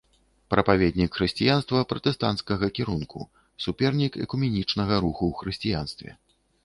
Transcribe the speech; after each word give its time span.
Прапаведнік 0.53 1.17
хрысціянства 1.17 1.81
пратэстанцкага 1.91 2.67
кірунку, 2.79 3.19
супернік 3.67 4.13
экуменічнага 4.25 4.95
руху 5.05 5.23
ў 5.31 5.33
хрысціянстве. 5.43 6.09